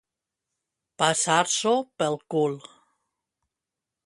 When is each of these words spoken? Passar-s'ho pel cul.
Passar-s'ho 1.03 1.75
pel 2.01 2.19
cul. 2.35 2.59